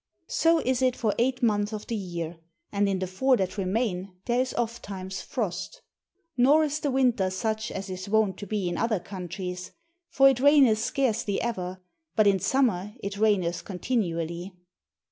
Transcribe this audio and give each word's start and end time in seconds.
So 0.29 0.57
is 0.57 0.81
it 0.81 0.95
for 0.95 1.13
eight 1.19 1.43
months 1.43 1.71
of 1.73 1.85
the 1.85 1.95
year; 1.95 2.39
and 2.71 2.89
in 2.89 2.97
the 2.97 3.05
four 3.05 3.37
that 3.37 3.55
remain 3.59 4.15
there 4.25 4.41
is 4.41 4.51
of 4.53 4.81
ttimes 4.81 5.21
frost. 5.21 5.83
Nor 6.35 6.63
is 6.63 6.79
the 6.79 6.89
winter 6.89 7.29
such 7.29 7.69
as 7.69 7.87
is 7.87 8.09
wont 8.09 8.37
to 8.39 8.47
be 8.47 8.67
in 8.67 8.79
other 8.79 8.99
countries; 8.99 9.73
for 10.09 10.27
it 10.27 10.39
raineth 10.39 10.79
scarcely 10.79 11.39
ever, 11.39 11.83
but 12.15 12.25
in 12.25 12.39
summer 12.39 12.95
it 13.03 13.19
raineth 13.19 13.63
continually. 13.63 14.55